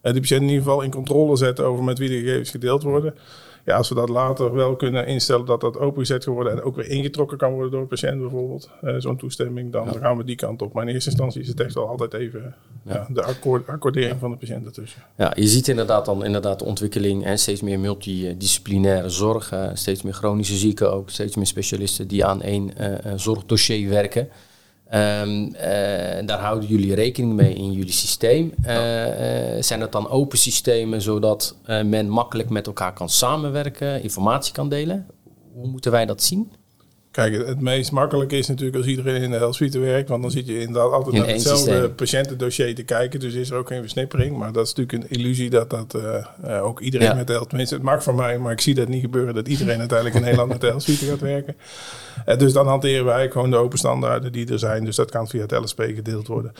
[0.01, 2.83] uh, die patiënt in ieder geval in controle zetten over met wie de gegevens gedeeld
[2.83, 3.13] worden
[3.65, 6.75] ja, als we dat later wel kunnen instellen dat dat opengezet kan worden en ook
[6.75, 10.35] weer ingetrokken kan worden door de patiënt bijvoorbeeld, uh, zo'n toestemming, dan gaan we die
[10.35, 10.73] kant op.
[10.73, 13.07] Maar in eerste instantie is het echt wel altijd even ja.
[13.09, 15.01] de akkoord, accordering van de patiënt ertussen.
[15.17, 20.01] Ja, je ziet inderdaad dan inderdaad de ontwikkeling en steeds meer multidisciplinaire zorg, uh, steeds
[20.01, 24.29] meer chronische zieken ook, steeds meer specialisten die aan één uh, zorgdossier werken.
[24.93, 25.51] Um,
[26.25, 28.53] daar houden jullie rekening mee in jullie systeem.
[28.59, 28.67] Uh,
[29.59, 35.07] zijn dat dan open systemen zodat men makkelijk met elkaar kan samenwerken, informatie kan delen?
[35.53, 36.51] Hoe moeten wij dat zien?
[37.11, 40.09] Kijk, het meest makkelijke is natuurlijk als iedereen in de health werkt.
[40.09, 43.19] Want dan zit je inderdaad altijd naar hetzelfde patiëntendossier te kijken.
[43.19, 44.37] Dus is er ook geen versnippering.
[44.37, 45.95] Maar dat is natuurlijk een illusie dat dat
[46.45, 47.49] uh, ook iedereen met de health...
[47.49, 49.33] Tenminste, het mag van mij, maar ik zie dat niet gebeuren.
[49.33, 51.55] Dat iedereen uiteindelijk in Nederland met de health gaat werken.
[52.27, 54.85] Uh, dus dan hanteren wij gewoon de open standaarden die er zijn.
[54.85, 56.53] Dus dat kan via het LSP gedeeld worden.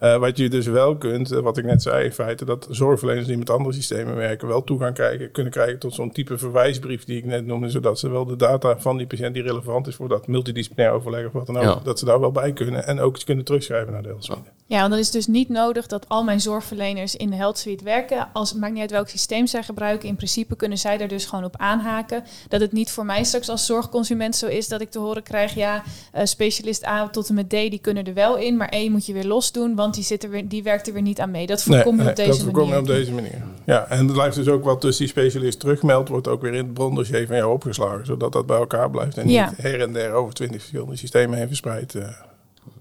[0.00, 3.26] Uh, wat je dus wel kunt, uh, wat ik net zei in feite, dat zorgverleners
[3.26, 7.16] die met andere systemen werken wel toegang krijgen, kunnen krijgen tot zo'n type verwijsbrief die
[7.16, 10.08] ik net noemde, zodat ze wel de data van die patiënt die relevant is voor
[10.08, 13.24] dat multidisciplinair overleg of wat dan ook, dat ze daar wel bij kunnen en ook
[13.24, 14.50] kunnen terugschrijven naar de Health Suite.
[14.68, 17.84] Ja, want dan is dus niet nodig dat al mijn zorgverleners in de Health Suite
[17.84, 18.28] werken.
[18.32, 21.24] Als het maakt niet uit welk systeem zij gebruiken, in principe kunnen zij er dus
[21.24, 22.24] gewoon op aanhaken.
[22.48, 25.54] Dat het niet voor mij straks als zorgconsument zo is dat ik te horen krijg,
[25.54, 25.82] ja,
[26.14, 29.06] uh, specialist A tot en met D, die kunnen er wel in, maar E moet
[29.06, 31.30] je weer los doen, want die, zit er weer, die werkt er weer niet aan
[31.30, 31.46] mee.
[31.46, 32.44] Dat voorkom je op deze manier.
[32.44, 33.42] Dat voorkom je op deze manier.
[33.64, 36.64] Ja, en er blijft dus ook wat tussen die specialist terugmeldt, wordt ook weer in
[36.64, 40.12] het brondossier van jou opgeslagen, zodat dat bij elkaar blijft en niet her en der
[40.12, 41.94] over twintig verschillende systemen heen verspreid.
[41.94, 42.08] Uh.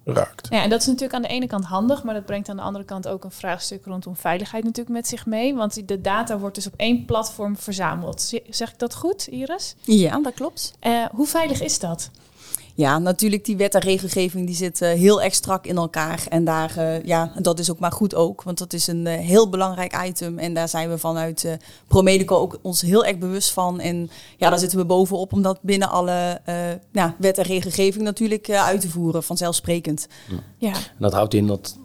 [0.06, 0.48] raakt.
[0.50, 2.62] Ja, en dat is natuurlijk aan de ene kant handig, maar dat brengt aan de
[2.62, 5.56] andere kant ook een vraagstuk rondom veiligheid natuurlijk met zich mee.
[5.56, 8.34] Want de data wordt dus op één platform verzameld.
[8.50, 9.76] Zeg ik dat goed, Iris?
[9.82, 10.74] Ja, dat klopt.
[10.88, 12.10] Uh, hoe veilig is dat?
[12.78, 16.26] Ja, natuurlijk die wet en regelgeving die zit uh, heel erg strak in elkaar.
[16.30, 18.44] En daar, uh, ja, dat is ook maar goed ook.
[18.44, 20.38] Want dat is een uh, heel belangrijk item.
[20.40, 21.58] En daar zijn we vanuit
[21.88, 23.80] ProMedico ook ons heel erg bewust van.
[23.80, 26.42] En ja, daar zitten we bovenop om dat binnen alle
[26.92, 29.24] ja, wet en regelgeving natuurlijk uit te voeren.
[29.24, 30.08] Vanzelfsprekend.
[30.58, 30.74] Ja.
[30.74, 31.78] En dat houdt in dat,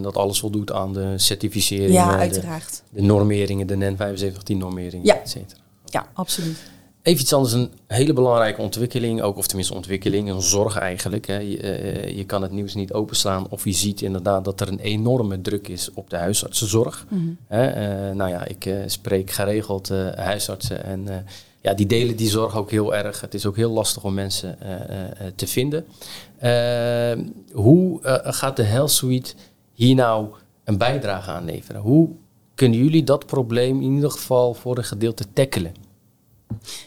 [0.00, 1.92] dat alles voldoet aan de certificering.
[1.92, 2.82] Ja, uiteraard.
[2.90, 5.20] De, de normeringen, de NEN 7510 normeringen, ja.
[5.20, 5.60] et cetera.
[5.84, 6.58] Ja, absoluut.
[7.04, 11.26] Even iets anders, een hele belangrijke ontwikkeling, ook, of tenminste ontwikkeling, een zorg eigenlijk.
[11.26, 11.38] Hè.
[11.38, 14.78] Je, uh, je, kan het nieuws niet openslaan of je ziet inderdaad dat er een
[14.78, 17.06] enorme druk is op de huisartsenzorg.
[17.08, 17.36] Mm -hmm.
[17.46, 17.68] hè.
[18.08, 21.26] Uh, nou ja, ik uh, spreek geregeld huisartsen en
[21.60, 23.20] ja, die delen die zorg ook heel erg.
[23.20, 24.58] Het is ook heel lastig om mensen
[25.34, 25.84] te vinden.
[27.52, 29.34] hoe gaat de Health Suite
[29.72, 30.28] hier nou
[30.64, 31.80] een bijdrage aan leveren?
[31.80, 32.08] Hoe
[32.54, 35.83] kunnen jullie dat probleem in ieder geval voor een gedeelte tackelen?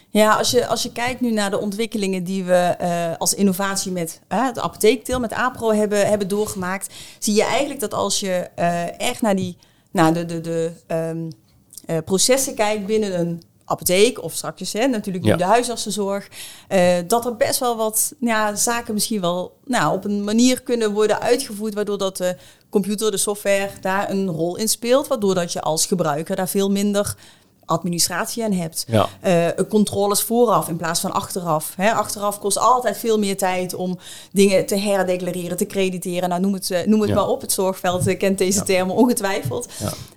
[0.09, 3.91] Ja, als je, als je kijkt nu naar de ontwikkelingen die we uh, als innovatie
[3.91, 8.49] met uh, de apotheekdeel, met APRO hebben, hebben doorgemaakt, zie je eigenlijk dat als je
[8.59, 9.57] uh, echt naar die,
[9.91, 11.31] naar de, de, de um,
[12.03, 15.37] processen kijkt binnen een apotheek of straks hè, natuurlijk nu ja.
[15.37, 16.27] de huisartsenzorg,
[17.07, 21.19] dat er best wel wat ja, zaken misschien wel nou, op een manier kunnen worden
[21.19, 22.35] uitgevoerd waardoor dat de
[22.69, 26.71] computer, de software daar een rol in speelt, waardoor dat je als gebruiker daar veel
[26.71, 27.15] minder
[27.67, 28.85] administratie aan hebt.
[28.87, 29.07] Ja.
[29.25, 31.73] Uh, controles vooraf in plaats van achteraf.
[31.75, 33.97] Hè, achteraf kost altijd veel meer tijd om
[34.31, 36.29] dingen te herdeclareren, te crediteren.
[36.29, 37.15] Nou, noem het, uh, noem het Ja.
[37.15, 37.41] maar op.
[37.41, 38.63] Het zorgveld uh, kent deze Ja.
[38.65, 39.67] termen ongetwijfeld.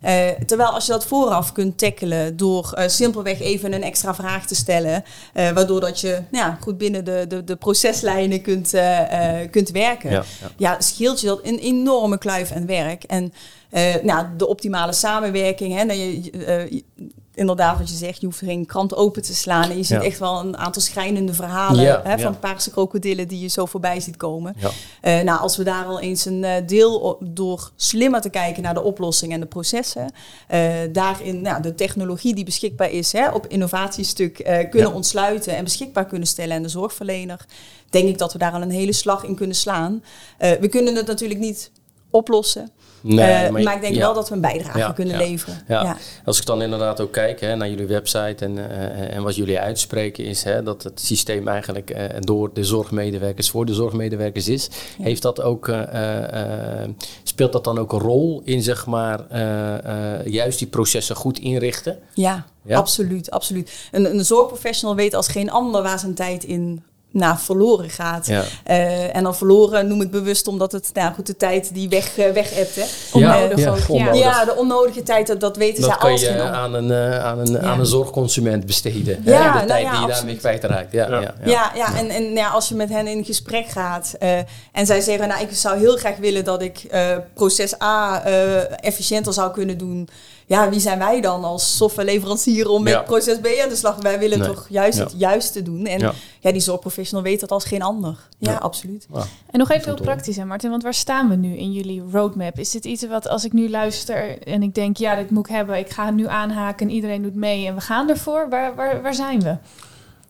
[0.01, 4.47] Eh, terwijl als je dat vooraf kunt tackelen door eh, simpelweg even een extra vraag
[4.47, 8.75] te stellen, eh, waardoor dat je nou ja, goed binnen de, de, de proceslijnen kunt,
[8.75, 10.25] eh, eh, kunt werken,
[10.57, 13.05] Ja, scheelt je dat een enorme kluif en werk.
[13.05, 13.33] En
[13.71, 16.85] eh, nou, de optimale samenwerking, hè, eh, je-
[17.41, 19.71] inderdaad wat je zegt, je hoeft geen krant open te slaan.
[19.71, 20.03] En je ziet Ja.
[20.03, 24.01] echt wel een aantal schrijnende verhalen Ja, hè, van paarse krokodillen die je zo voorbij
[24.01, 24.57] ziet komen.
[25.01, 28.75] Eh, nou, als we daar al eens een eh, deel door slimmer te kijken naar
[28.75, 30.13] de oplossing en de processen,
[30.49, 36.07] eh, daarin nou, de technologie die beschikbaar is hè, op innovatiestuk kunnen ontsluiten en beschikbaar
[36.07, 37.47] kunnen stellen aan de zorgverlener,
[37.91, 40.03] denk ik dat we daar al een hele slag in kunnen slaan.
[40.39, 41.71] We kunnen het natuurlijk niet
[42.11, 42.71] oplossen,
[43.01, 44.01] Nee, eh, maar, ik denk ja.
[44.01, 45.21] wel dat we een bijdrage Ja, kunnen ja.
[45.21, 45.63] leveren.
[45.69, 45.97] Ja.
[46.25, 49.59] Als ik dan inderdaad ook kijk hè, naar jullie website en, eh, en wat jullie
[49.59, 54.69] uitspreken is hè, dat het systeem eigenlijk eh, door de zorgmedewerkers voor de zorgmedewerkers is.
[55.03, 55.73] Heeft dat ook,
[57.23, 59.21] speelt dat dan ook een rol in zeg maar
[60.25, 61.99] juist die processen goed inrichten?
[62.15, 62.77] Ja, Ja?
[62.77, 63.89] absoluut, absoluut.
[63.91, 68.27] Een, een zorgprofessional weet als geen ander waar zijn tijd in nou, verloren gaat.
[68.27, 68.43] Ja.
[68.65, 72.19] Eh, en dan verloren noem ik bewust omdat het nou goed de tijd die weg,
[72.19, 72.75] eh, weg hebt.
[72.75, 72.85] Hè.
[73.13, 73.85] Onnodig ja, ook, ja.
[73.89, 74.21] onnodig.
[74.21, 77.25] Ja, de onnodige tijd, dat, dat weten Dat zij kan als je aan een, eh,
[77.25, 77.59] aan, een, Ja.
[77.61, 79.15] aan een zorgconsument besteden.
[79.17, 80.93] hè, de nou tijd ja, die je daarmee kwijtraakt.
[80.93, 81.21] Ja, Ja.
[81.21, 81.35] ja.
[81.45, 84.39] Ja, ja, en, en ja, als je met hen in gesprek gaat eh,
[84.73, 88.85] en zij zeggen, nou, ik zou heel graag willen dat ik eh, proces A eh,
[88.87, 90.09] efficiënter zou kunnen doen.
[90.51, 93.03] Ja, wie zijn wij dan als softwareleverancier om met Ja.
[93.03, 93.97] proces B aan de slag?
[94.03, 94.49] Wij willen Nee.
[94.49, 95.05] toch juist Ja.
[95.05, 95.87] het juiste doen.
[95.87, 96.13] En Ja.
[96.41, 96.53] ja.
[96.53, 98.19] die zorgprofessional weet dat als geen ander.
[98.39, 98.57] Ja, Ja.
[98.59, 99.07] absoluut.
[99.51, 102.59] En nog even heel praktisch, hè, Martin, want waar staan we nu in jullie roadmap?
[102.59, 105.55] Is dit iets wat als ik nu luister en ik denk, ja, dit moet ik
[105.55, 108.47] hebben, ik ga het nu aanhaken en iedereen doet mee en we gaan ervoor?
[108.49, 109.57] Waar, waar, waar zijn we?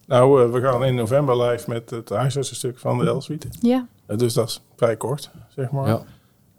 [0.06, 3.48] Nou, eh, we gaan in november live met het huisartsenstuk van de L-suite.
[3.60, 6.00] Ja, Eh, dus dat is vrij kort, zeg maar.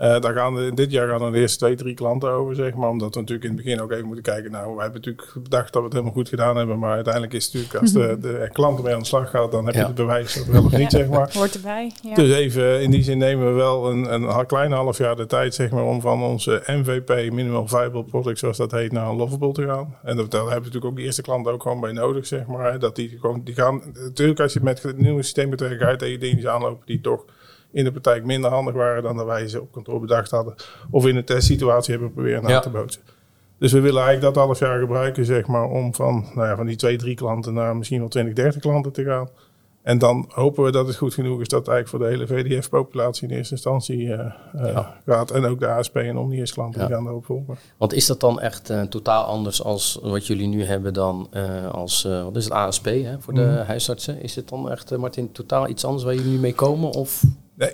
[0.01, 2.73] Eh, daar gaan de- dit jaar gaan er de eerste twee, drie klanten over, zeg
[2.73, 2.89] maar.
[2.89, 4.51] Omdat we natuurlijk in het begin ook even moeten kijken.
[4.51, 6.79] Nou, we hebben natuurlijk bedacht dat we het helemaal goed gedaan hebben.
[6.79, 9.65] Maar uiteindelijk is het natuurlijk, als de, de klant ermee aan de slag gaat, dan
[9.65, 11.29] heb je het bewijs of wel of niet, zeg maar.
[11.33, 11.91] hoort erbij.
[12.03, 12.15] Ja.
[12.15, 15.55] Dus even, in die zin nemen we wel een, een klein half jaar de tijd,
[15.55, 19.51] zeg maar, om van onze MVP, Minimal Viable Product, zoals dat heet, naar een Lovable
[19.51, 19.95] te gaan.
[20.03, 22.45] En dat, daar hebben we natuurlijk ook de eerste klanten ook gewoon bij nodig, zeg
[22.45, 22.71] maar.
[22.71, 25.89] hè, Dat die gewoon, die gaan, natuurlijk als je met het nieuwe systeem betrekt, ga
[25.89, 27.25] je tegen dingen aanlopen die toch
[27.71, 30.55] in de praktijk minder handig waren dan dat wij ze op kantoor bedacht hadden.
[30.89, 32.55] Of in een testsituatie hebben proberen Ja.
[32.55, 33.01] aan te bootsen.
[33.57, 36.65] Dus we willen eigenlijk dat half jaar gebruiken, zeg maar, om van, nou ja, van
[36.65, 39.29] die twee, drie klanten naar misschien wel 20, 30 klanten te gaan.
[39.84, 42.43] En dan hopen we dat het goed genoeg is dat het eigenlijk voor de hele
[42.43, 44.19] VDF-populatie in eerste instantie eh,
[44.53, 44.97] eh, Ja.
[45.05, 45.31] gaat.
[45.31, 46.88] En ook de ASP en Omnius klanten Ja.
[46.88, 47.57] die gaan erop volgen.
[47.77, 51.29] Want is dat dan echt eh, totaal anders als wat jullie nu hebben dan
[51.71, 53.65] als, wat is het, ASP hè, voor de Mhm.
[53.65, 54.21] huisartsen?
[54.21, 56.91] Is het dan echt, Martin, totaal iets anders waar jullie nu mee komen?
[56.91, 57.23] Of?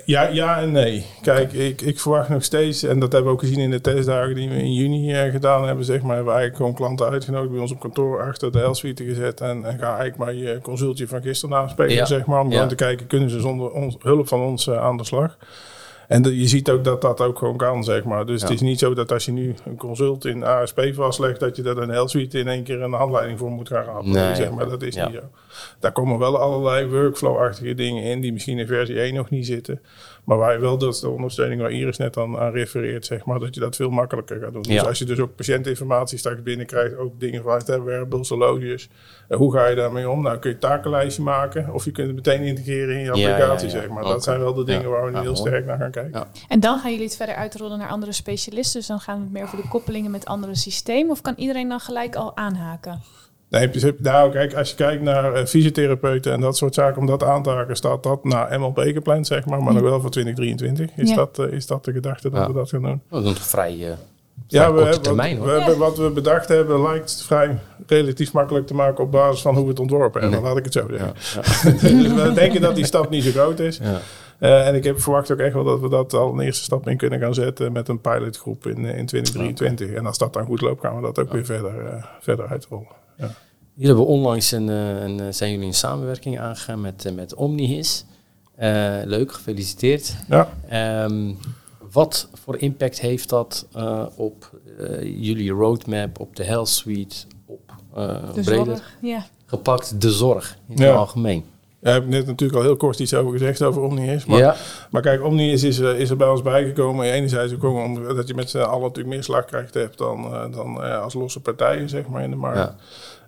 [0.04, 1.06] Ja, ja en nee.
[1.22, 4.34] Kijk, ik, ik verwacht nog steeds, en dat hebben we ook gezien in de testdagen
[4.34, 7.50] die we in juni eh, gedaan hebben, zeg maar, hebben we eigenlijk gewoon klanten uitgenodigd
[7.52, 11.08] bij ons op kantoor achter de L-suite gezet en, en ga eigenlijk maar je consultje
[11.08, 12.04] van gisteren naspelen, Ja.
[12.04, 12.66] zeg maar, om Ja.
[12.66, 15.36] te kijken, kunnen ze zonder ons, hulp van ons eh, aan de slag.
[16.08, 18.26] En de- je ziet ook dat dat ook gewoon kan, zeg maar.
[18.26, 21.56] Dus het is niet zo dat als je nu een consult in ASP vastlegt, dat
[21.56, 24.10] je dat een heel suite in één keer een handleiding voor moet gaan rapen.
[24.10, 24.68] Nee, zeg maar.
[24.68, 25.20] Dat is niet zo.
[25.80, 29.80] Daar komen wel allerlei workflow-achtige dingen in die misschien in versie 1 nog niet zitten.
[30.24, 33.38] Maar waar je wel dat de ondersteuning waar Iris net aan, aan refereert, zeg maar,
[33.38, 34.62] dat je dat veel makkelijker gaat doen.
[34.62, 38.88] Dus als je dus ook patiëntinformatie straks binnenkrijgt, ook dingen vanuit hè, wearables, horloges.
[39.28, 40.22] eh, hoe ga je daarmee om?
[40.22, 43.88] Nou kun je takenlijstje maken of je kunt het meteen integreren in je applicatie, zeg
[43.88, 44.02] maar.
[44.02, 45.96] Dat zijn wel de dingen waar we nu heel sterk naar gaan kijken.
[46.12, 46.26] Ja.
[46.48, 48.78] En dan gaan jullie het verder uitrollen naar andere specialisten.
[48.78, 51.10] Dus dan gaan we het meer over de koppelingen met andere systemen.
[51.10, 53.00] Of kan iedereen dan gelijk al aanhaken?
[53.50, 57.22] Nee, nou, kijk, als je kijkt naar eh, fysiotherapeuten en dat soort zaken, om dat
[57.24, 60.90] aan te haken, staat dat naar MLP gepland, zeg maar, maar nog wel voor 2023.
[60.96, 61.16] Is, Ja.
[61.16, 62.46] dat, eh, is dat de gedachte dat Ja.
[62.46, 63.02] we dat gaan doen?
[63.10, 63.96] Dat is toch vrij, eh, vrij
[64.46, 65.54] Ja, we korte hebben, termijn wat, hoor.
[65.56, 69.54] we hebben, wat we bedacht hebben lijkt vrij relatief makkelijk te maken op basis van
[69.54, 70.48] hoe we het ontworpen hebben, Nee.
[70.48, 71.12] laat ik het zo zeggen.
[71.34, 73.80] Ja, dus we denken dat die stap niet zo groot is.
[74.38, 76.88] Eh, en ik heb verwacht ook echt wel dat we dat al een eerste stap
[76.88, 79.90] in kunnen gaan zetten met een pilotgroep in, eh, in 2023.
[79.90, 82.86] En als dat dan goed loopt, gaan we dat ook weer verder, eh, verder uitrollen.
[83.16, 83.30] Ja.
[83.74, 88.04] Jullie hebben onlangs een, een, zijn jullie een samenwerking aangegaan met, met Omnihis.
[88.56, 90.16] Eh, leuk, gefeliciteerd.
[90.28, 90.48] Ja.
[90.68, 91.32] Ehm,
[91.90, 97.60] wat voor impact heeft dat eh, op eh, jullie roadmap, op de Health Suite, op
[97.94, 98.96] eh De breder zorg.
[99.00, 99.26] Ja.
[99.46, 100.84] gepakt de zorg in Ja.
[100.86, 101.44] het algemeen?
[101.80, 104.26] Daar heb ik net natuurlijk al heel kort iets over gezegd over Omnius.
[104.26, 104.56] Maar, ja,
[104.90, 107.12] maar kijk, Omnius is, eh, is er bij ons bijgekomen.
[107.12, 111.02] Enerzijds ook omdat je met z'n allen natuurlijk meer slagkracht hebt dan, eh, dan eh,
[111.02, 112.58] als losse partijen zeg maar, in de markt.
[112.58, 112.74] Ja.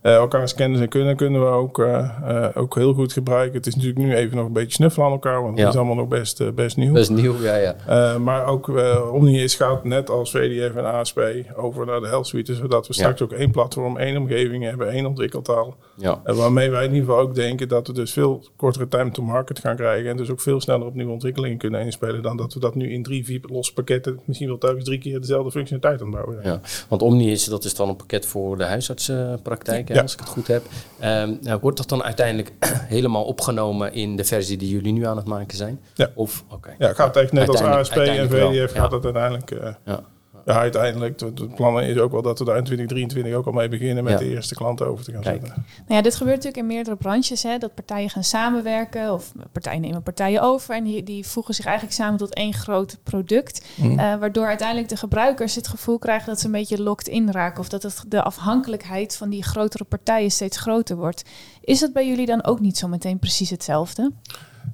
[0.00, 3.56] Eh, elkaars kennis en kunnen kunnen we ook, eh, eh, ook heel goed gebruiken.
[3.56, 5.64] Het is natuurlijk nu even nog een beetje snuffelen aan elkaar, want Ja.
[5.64, 6.96] het is allemaal nog best, best nieuw.
[6.96, 7.34] is nieuw.
[7.42, 8.18] Ja, ja.
[8.18, 11.20] Maar ook uh, Omnius gaat net als VDF en ASP
[11.56, 12.54] over naar de Health Suite.
[12.54, 13.00] Zodat we Ja.
[13.02, 15.76] straks ook één platform, één omgeving hebben, één ontwikkeltaal.
[15.96, 16.20] ja.
[16.24, 19.22] En waarmee wij in ieder geval ook denken dat we dus veel kortere time to
[19.22, 20.10] market gaan krijgen.
[20.10, 22.22] En dus ook veel sneller op nieuwe ontwikkelingen kunnen inspelen.
[22.22, 25.20] Dan dat we dat nu in drie, vier losse pakketten misschien wel telkens drie keer
[25.20, 26.54] dezelfde functionaliteit aan het bouwen zijn.
[26.54, 30.02] Ja, want Omni is, dat is dan een pakket voor de huisartsenpraktijk, hè, Ja.
[30.02, 30.62] als ik het goed heb.
[30.98, 32.52] Ehm, nou, wordt dat dan uiteindelijk
[32.96, 35.80] helemaal opgenomen in de versie die jullie nu aan het maken zijn?
[35.94, 36.10] Ja.
[36.14, 36.74] Of, oké.
[36.78, 39.50] Ja, het gaat echt net als ASP en VDF gaat het uiteindelijk...
[39.50, 40.00] eh, Ja.
[40.44, 43.68] Ja, uiteindelijk, het plan is ook wel dat we daar in 2023 ook al mee
[43.68, 44.18] beginnen met Ja.
[44.18, 45.40] de eerste klanten over te gaan Kijk.
[45.40, 45.64] zetten.
[45.76, 47.42] Nou ja, dit gebeurt natuurlijk in meerdere branches.
[47.42, 50.74] Hè, dat partijen gaan samenwerken of partijen nemen partijen over.
[50.74, 53.66] En die, die voegen zich eigenlijk samen tot één groot product.
[53.80, 57.60] Eh, waardoor uiteindelijk de gebruikers het gevoel krijgen dat ze een beetje locked in raken.
[57.60, 61.22] Of dat het, de afhankelijkheid van die grotere partijen steeds groter wordt.
[61.60, 64.12] Is dat bij jullie dan ook niet zo meteen precies hetzelfde?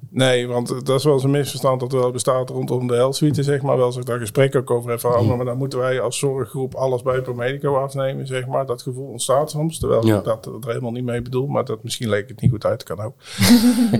[0.09, 3.15] Nee, want dat is wel eens een misverstand dat er wel bestaat rondom de health
[3.31, 3.77] zeg maar.
[3.77, 6.75] Wel eens daar gesprek ook over hebben van, oh, maar dan moeten wij als zorggroep
[6.75, 8.65] alles bij Promedico afnemen, zeg maar.
[8.65, 10.17] Dat gevoel ontstaat soms, terwijl Ja.
[10.17, 11.47] ik dat er helemaal niet mee bedoel.
[11.47, 13.13] Maar dat, misschien leek het niet goed uit, kan ook.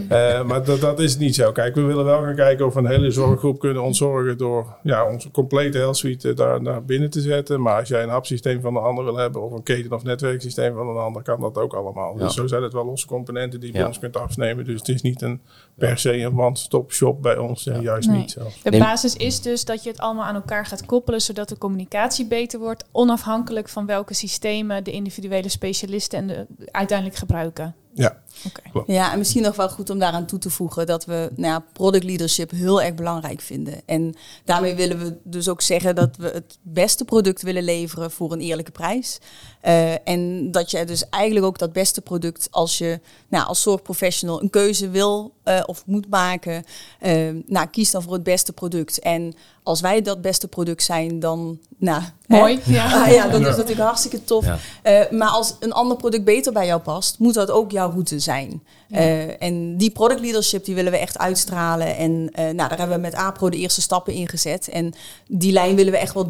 [0.09, 1.51] Eh, maar dat, dat is niet zo.
[1.51, 5.09] Kijk, we willen wel gaan kijken of we een hele zorggroep kunnen ontzorgen door ja,
[5.11, 7.61] onze complete health suite daar naar binnen te zetten.
[7.61, 10.75] Maar als jij een hub-systeem van een ander wil hebben of een keten- of netwerksysteem
[10.75, 12.13] van een ander, kan dat ook allemaal.
[12.17, 12.23] Ja.
[12.23, 14.65] Dus zo zijn het wel losse componenten die je bij ons kunt afnemen.
[14.65, 15.41] Dus het is niet een
[15.75, 17.63] per se een one-stop shop bij ons.
[17.63, 18.17] Ja, juist Nee.
[18.17, 18.47] niet zo.
[18.63, 22.25] De basis is dus dat je het allemaal aan elkaar gaat koppelen, zodat de communicatie
[22.25, 27.75] beter wordt, onafhankelijk van welke systemen de individuele specialisten en de, uiteindelijk gebruiken.
[27.93, 28.17] Ja.
[28.45, 28.91] Oké.
[28.93, 31.65] Ja, en misschien nog wel goed om daaraan toe te voegen dat we nou ja,
[31.73, 33.81] product leadership heel erg belangrijk vinden.
[33.85, 38.31] En daarmee willen we dus ook zeggen dat we het beste product willen leveren voor
[38.31, 39.19] een eerlijke prijs.
[39.67, 44.41] Eh, en dat je dus eigenlijk ook dat beste product, als je nou, als zorgprofessional
[44.41, 46.63] een keuze wil eh, of moet maken,
[46.99, 48.99] eh, nou, kies dan voor het beste product.
[48.99, 52.39] En als wij dat beste product zijn, dan nou, hè?
[52.39, 52.59] Mooi.
[52.65, 53.03] Ja.
[53.03, 54.45] Ah, ja, dat is natuurlijk hartstikke tof.
[54.45, 54.57] Ja.
[54.81, 58.19] Eh, maar als een ander product beter bij jou past, moet dat ook jouw route
[58.19, 58.63] zijn.
[58.89, 61.97] Eh, en die product leadership die willen we echt uitstralen.
[61.97, 64.67] En eh, nou, daar hebben we met APRO de eerste stappen in gezet.
[64.67, 64.93] En
[65.27, 66.27] die lijn willen we echt wel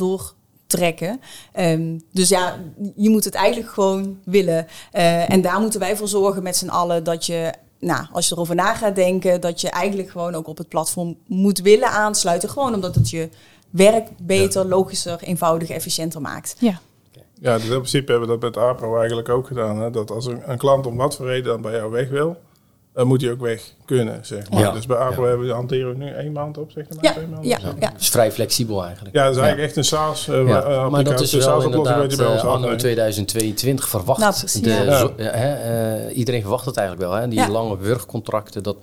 [0.67, 1.21] doortrekken.
[1.51, 2.60] Ehm, dus ja,
[2.95, 4.67] je moet het eigenlijk gewoon willen.
[4.91, 8.34] Eh, en daar moeten wij voor zorgen met z'n allen dat je nou, als je
[8.36, 12.49] erover na gaat denken, dat je eigenlijk gewoon ook op het platform moet willen aansluiten.
[12.49, 13.30] Gewoon omdat het je
[13.69, 16.56] werk beter, logischer, eenvoudiger, efficiënter maakt.
[16.60, 16.80] Ja.
[17.39, 19.82] Ja, dus in principe hebben we dat met APRO eigenlijk ook gedaan.
[19.82, 19.89] Hè?
[19.89, 22.38] Dat als een, een klant om wat voor reden dan bij jou weg wil,
[22.97, 24.60] dan moet hij ook weg kunnen, zeg maar.
[24.60, 24.71] Ja.
[24.71, 25.12] Dus bij Ja.
[25.12, 26.97] hebben we, hanteren we nu één maand op, zeg maar.
[27.03, 27.67] Ja, twee maanden ja, of zo.
[27.79, 27.89] ja.
[27.89, 29.15] Dat is vrij flexibel eigenlijk.
[29.15, 32.25] Ja, dat is eigenlijk echt een SaaS uh, Ja, maar dat is wel inderdaad bij
[32.25, 32.79] ons eh, anno afneemt.
[32.79, 34.19] 2022 verwacht.
[34.19, 37.19] Nou, de, hè, eh, iedereen verwacht het eigenlijk wel.
[37.19, 37.27] Hè?
[37.27, 37.49] Die Ja.
[37.49, 38.77] lange wurgcontracten, dat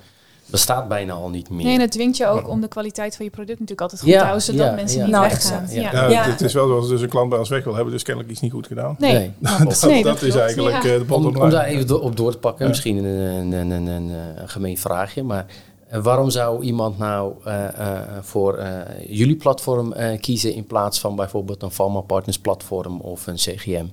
[0.47, 1.65] bestaat bijna al niet meer.
[1.65, 4.11] Nee, en het dwingt je ook om de kwaliteit van je product natuurlijk altijd goed
[4.11, 5.05] Ja, te houden, zodat ja, mensen ja.
[5.05, 5.67] niet Nou, weggaan.
[5.71, 5.81] ja.
[5.81, 5.91] Ja.
[5.93, 6.23] Ja, Ja.
[6.31, 8.33] Het is wel zo als dus een klant bij ons weg wil hebben, dus kennelijk
[8.33, 8.97] iets niet goed gedaan.
[8.99, 9.33] Nee, Nee.
[9.43, 9.81] klopt.
[9.81, 10.93] Dat, Nee, dat is eigenlijk Ja.
[10.93, 11.45] eh, de bottom Om, line.
[11.45, 12.71] om daar even do- op door te pakken, Ja.
[12.71, 15.47] misschien een, een, een, een, een, een gemeen vraagje, maar
[15.89, 18.71] En waarom zou iemand nou eh, eh, voor eh,
[19.09, 23.85] jullie platform eh, kiezen in plaats van bijvoorbeeld een Pharma Partners platform of een CGM?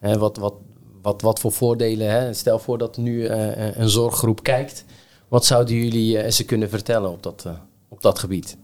[0.00, 0.54] Hè, wat, wat,
[1.02, 2.10] wat, wat voor voordelen?
[2.10, 2.32] Hè?
[2.32, 4.84] Stel voor dat nu eh, een zorggroep kijkt.
[5.32, 7.52] Wat zouden jullie eh, ze kunnen vertellen op dat, eh,
[7.88, 8.56] op dat gebied?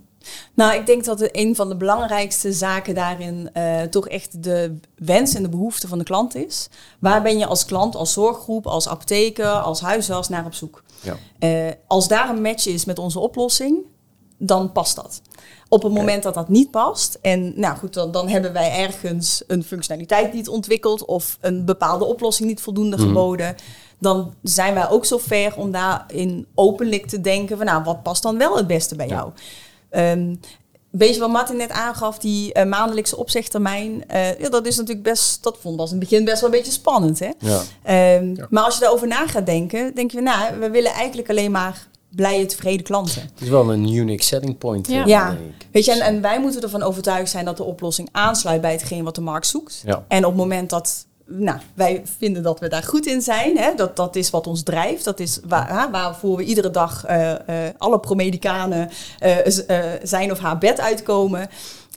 [0.55, 5.35] Nou, ik denk dat een van de belangrijkste zaken daarin eh, toch echt de wens
[5.35, 6.69] en de behoefte van de klant is.
[6.99, 10.83] Waar ben je als klant, als zorggroep, als apotheker, als huisarts naar op zoek?
[11.01, 11.17] Ja.
[11.39, 13.79] Eh, als daar een match is met onze oplossing,
[14.39, 15.21] dan past dat.
[15.69, 19.43] Op het moment dat dat niet past, en nou goed, dan, dan hebben wij ergens
[19.47, 23.07] een functionaliteit niet ontwikkeld of een bepaalde oplossing niet voldoende Mhm.
[23.07, 23.55] geboden,
[23.99, 28.23] dan zijn wij ook zo ver om daarin openlijk te denken van nou, wat past
[28.23, 29.15] dan wel het beste bij Ja.
[29.15, 29.31] jou?
[29.91, 30.35] Ehm
[30.91, 35.43] beetje wat Martin net aangaf, die eh, maandelijkse opzegtermijn, eh, ja, dat is natuurlijk best,
[35.43, 37.19] dat vond als in het begin best wel een beetje spannend.
[37.19, 37.31] Hè?
[37.39, 37.61] Ja.
[37.83, 38.47] Ehm, Ja.
[38.51, 41.87] Maar als je daarover na gaat denken, denk je, nou, we willen eigenlijk alleen maar
[42.15, 43.23] blije, tevreden klanten.
[43.23, 44.87] Het is wel een unique selling point.
[44.89, 45.01] Ja.
[45.03, 45.37] eh, Ja.
[45.73, 49.05] Weet je, en, en wij moeten ervan overtuigd zijn dat de oplossing aansluit bij hetgeen
[49.05, 49.83] wat de markt zoekt.
[49.85, 50.05] Ja.
[50.09, 53.75] En op het moment dat nou, wij vinden dat we daar goed in zijn, hè,
[53.75, 57.33] dat, dat is wat ons drijft, dat is waar, waarvoor we iedere dag eh,
[57.67, 59.37] eh, alle promedicanen eh,
[60.03, 61.49] zijn of haar bed uitkomen.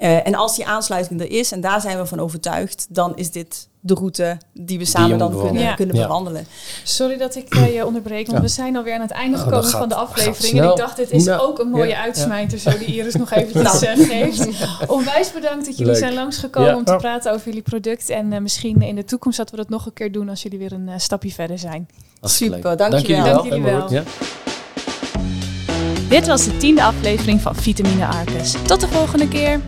[0.02, 3.32] Eh, en als die aansluiting er is, en daar zijn we van overtuigd, dan is
[3.32, 5.76] dit de route die we samen dan kunnen, bewandelen.
[5.76, 6.02] kunnen Ja.
[6.02, 6.48] bewandelen.
[6.84, 8.44] Sorry dat ik eh, je onderbreek, want Ja.
[8.44, 10.60] we zijn alweer aan het einde Oh, gekomen van de aflevering.
[10.62, 13.52] En ik dacht, dit is ook een mooie ja, uitsmijter, zo die Iris nog even
[13.52, 13.78] te Nou.
[13.78, 14.48] zeggen heeft.
[14.88, 16.02] Onwijs bedankt dat jullie Leuk.
[16.02, 16.76] zijn langsgekomen Ja.
[16.76, 16.98] om te Ja.
[16.98, 18.10] praten over jullie product.
[18.10, 20.60] En eh, misschien in de toekomst dat we dat nog een keer doen als jullie
[20.60, 21.88] weer een stapje verder zijn.
[22.22, 22.78] Super, leuk.
[22.78, 23.24] dankjewel.
[23.24, 23.92] Dank jullie wel.
[23.94, 24.04] Ja.
[26.10, 28.56] Dit was de tiende aflevering van Vitamine Arcus.
[28.66, 29.60] Tot de volgende keer!